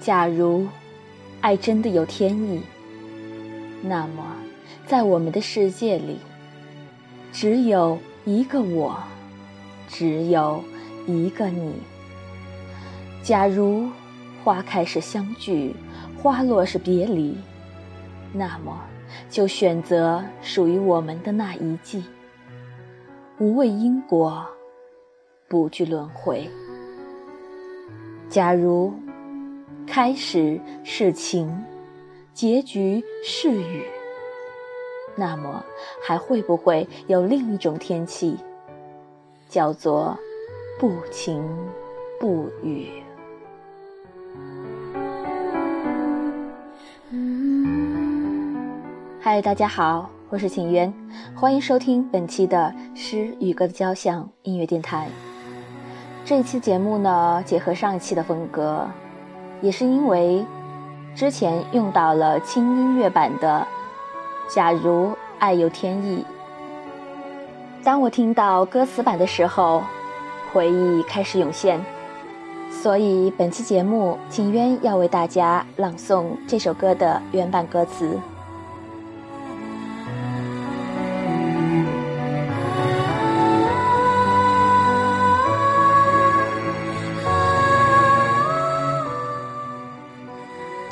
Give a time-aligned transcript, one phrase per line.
[0.00, 0.66] 假如
[1.42, 2.62] 爱真的有天意，
[3.82, 4.34] 那么
[4.86, 6.16] 在我们的世界里，
[7.30, 8.96] 只有一个我，
[9.86, 10.64] 只有
[11.06, 11.74] 一个你。
[13.22, 13.90] 假如
[14.42, 15.76] 花开是相聚，
[16.16, 17.36] 花落是别离，
[18.32, 18.80] 那么
[19.28, 22.02] 就选择属于我们的那一季，
[23.38, 24.46] 无畏因果，
[25.46, 26.48] 不惧轮回。
[28.30, 28.94] 假如
[29.86, 31.64] 开始是晴，
[32.32, 33.84] 结局是雨，
[35.16, 35.64] 那么
[36.02, 38.36] 还会不会有另一种天气，
[39.48, 40.16] 叫做
[40.78, 41.42] 不晴
[42.20, 42.88] 不雨？
[49.20, 50.92] 嗨，大家好，我是晴渊，
[51.34, 55.08] 欢迎收听本期的诗与歌的交响音乐电台。
[56.24, 58.88] 这一期节目呢，结合上一期的风格，
[59.60, 60.44] 也是因为
[61.14, 63.66] 之前用到了轻音乐版的
[64.54, 66.24] 《假如爱有天意》。
[67.84, 69.82] 当我听到歌词版的时候，
[70.52, 71.80] 回忆开始涌现，
[72.70, 78.18] 所以本期节目，景渊要为大家朗诵这首歌的原版歌词。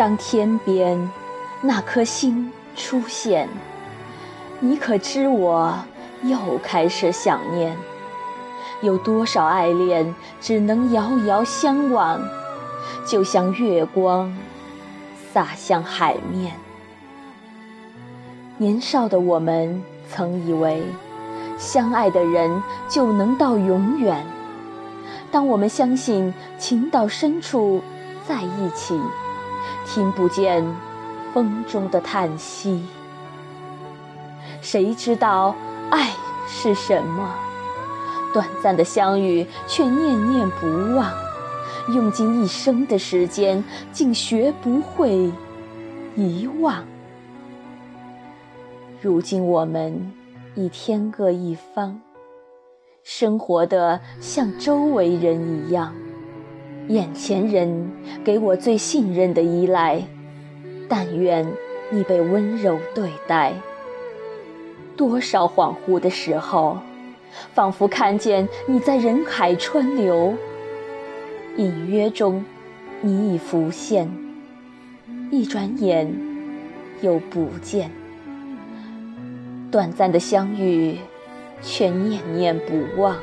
[0.08, 1.10] 当天边
[1.60, 3.46] 那颗星出现，
[4.58, 5.78] 你可知我
[6.22, 7.76] 又开始想念？
[8.80, 12.22] 有多少爱恋只能遥遥相望，
[13.06, 14.34] 就像月光
[15.30, 16.54] 洒向海面。
[18.56, 20.82] 年少的我们曾以为，
[21.58, 24.24] 相爱的人就能到永远。
[25.30, 27.82] 当我们相信情到深处
[28.26, 28.98] 在一起。
[29.86, 30.64] 听不见
[31.32, 32.84] 风中的叹息，
[34.60, 35.54] 谁知道
[35.90, 36.10] 爱
[36.46, 37.34] 是什么？
[38.32, 41.10] 短暂的相遇，却念念不忘，
[41.94, 45.32] 用尽一生的时间，竟学不会
[46.14, 46.84] 遗忘。
[49.00, 50.12] 如今我们
[50.54, 52.00] 已天各一方，
[53.02, 55.94] 生活的像周围人一样。
[56.88, 57.90] 眼前人
[58.24, 60.02] 给我最信任的依赖，
[60.88, 61.46] 但愿
[61.90, 63.52] 你被温柔对待。
[64.96, 66.78] 多少恍惚的时候，
[67.52, 70.34] 仿佛看见你在人海川流，
[71.56, 72.42] 隐约中
[73.02, 74.10] 你已浮现，
[75.30, 76.10] 一转眼
[77.02, 77.90] 又不见。
[79.70, 80.96] 短暂的相遇，
[81.60, 83.14] 却念念不忘。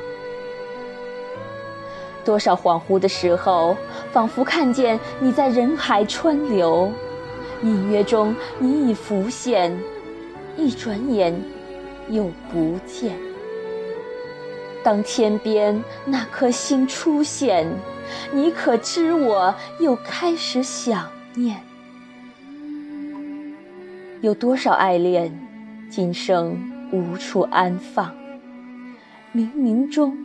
[2.26, 3.76] 多少恍惚的时候，
[4.12, 6.90] 仿佛看见你在人海川流，
[7.62, 9.74] 隐约中你已浮现，
[10.56, 11.32] 一转眼
[12.10, 13.16] 又不见。
[14.82, 17.66] 当天边那颗星出现，
[18.32, 21.62] 你可知我又开始想念？
[24.20, 25.32] 有多少爱恋，
[25.88, 26.58] 今生
[26.90, 28.12] 无处安放？
[29.34, 30.16] 冥冥中，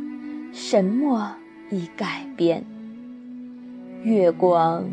[0.51, 1.37] 什么？
[1.71, 2.65] 已改变，
[4.03, 4.83] 月光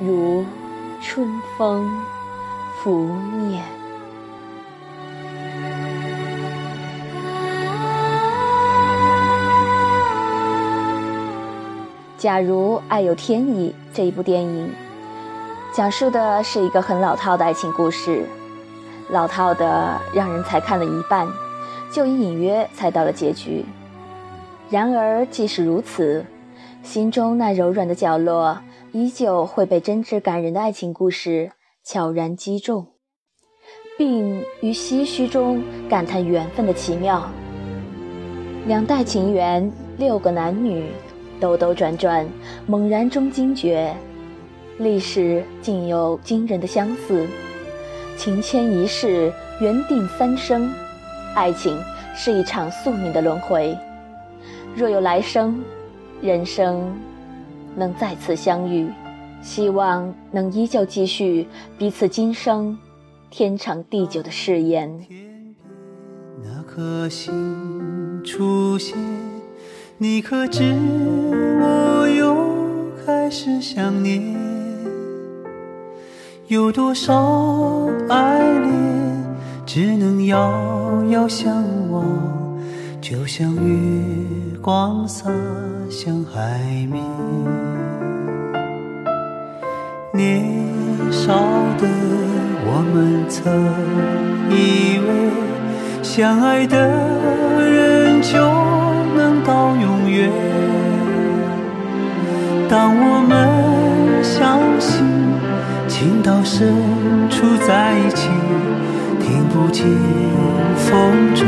[0.00, 0.44] 如
[1.00, 1.88] 春风
[2.82, 3.62] 拂面。
[12.18, 14.68] 假如爱有天意，这一部电影
[15.72, 18.26] 讲述的是一个很老套的爱情故事，
[19.10, 21.28] 老套的让人才看了一半，
[21.92, 23.64] 就已隐约猜到了结局。
[24.68, 26.26] 然而，即使如此，
[26.82, 28.58] 心中那柔软的角落，
[28.90, 31.52] 依旧会被真挚感人的爱情故事
[31.84, 32.84] 悄然击中，
[33.96, 37.30] 并于唏嘘中感叹缘分的奇妙。
[38.66, 40.90] 两代情缘，六个男女，
[41.38, 42.26] 兜兜转转，
[42.66, 43.94] 猛然中惊觉，
[44.78, 47.24] 历史竟有惊人的相似。
[48.16, 50.68] 情牵一世，缘定三生，
[51.36, 51.80] 爱情
[52.16, 53.78] 是一场宿命的轮回。
[54.76, 55.58] 若有来生，
[56.20, 56.94] 人生
[57.74, 58.86] 能再次相遇，
[59.40, 62.78] 希望能依旧继续彼此今生
[63.30, 65.06] 天长地久的誓言。
[66.44, 68.98] 那颗星出现，
[69.96, 70.62] 你可知
[71.58, 72.36] 我又
[73.06, 74.36] 开始想念？
[76.48, 79.24] 有多少爱恋，
[79.64, 82.35] 只能遥遥相望。
[83.08, 83.60] 就像月
[84.60, 85.30] 光洒
[85.88, 86.58] 向海
[86.90, 87.00] 面，
[90.12, 90.44] 年
[91.12, 91.32] 少
[91.78, 91.86] 的
[92.66, 93.44] 我们曾
[94.50, 96.76] 以为，相爱的
[97.70, 98.40] 人就
[99.14, 100.28] 能到永远。
[102.68, 105.04] 当我们相信
[105.86, 106.74] 情到深
[107.30, 108.28] 处在一起，
[109.20, 109.86] 听不见
[110.74, 111.46] 风中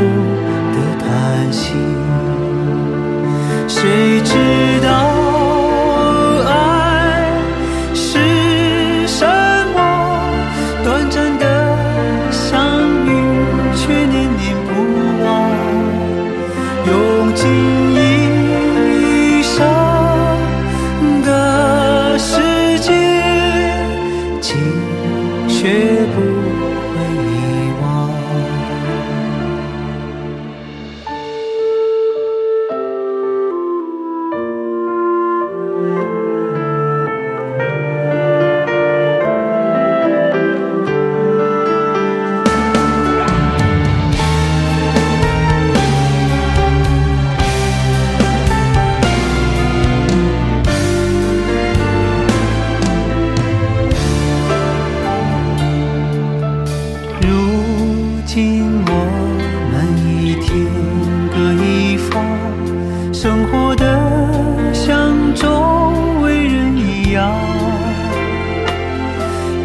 [16.99, 17.88] 如今。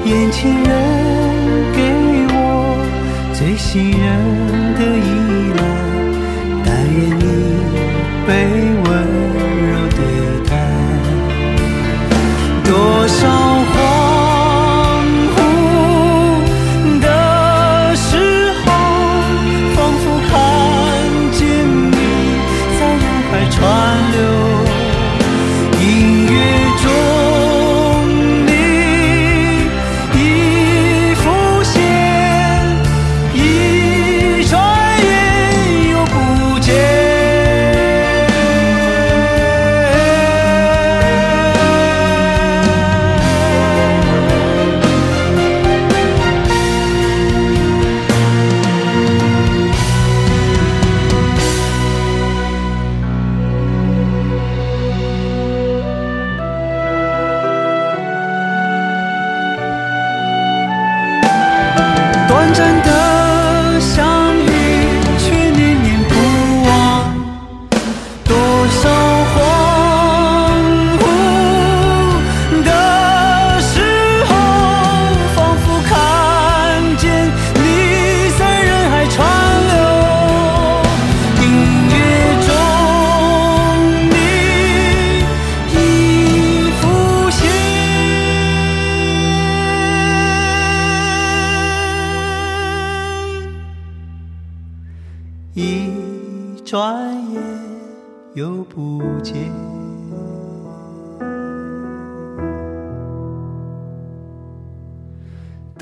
[0.04, 0.64] 眼前人
[1.72, 1.80] 给
[2.28, 2.36] 我
[3.32, 4.04] 最信任
[4.74, 5.08] 的依
[5.56, 5.62] 赖
[6.62, 7.22] 但愿你
[8.26, 8.73] 被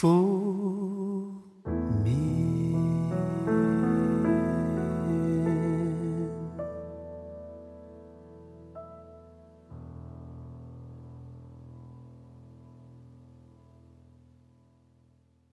[0.00, 0.39] fool.